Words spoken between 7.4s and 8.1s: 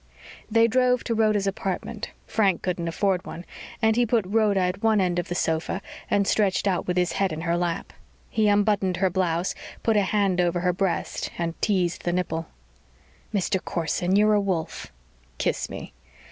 her lap.